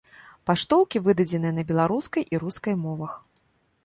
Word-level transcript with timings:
Паштоўкі 0.49 1.01
выдадзеныя 1.07 1.53
на 1.57 1.65
беларускай 1.71 2.23
і 2.37 2.39
рускай 2.45 2.75
мовах. 2.87 3.13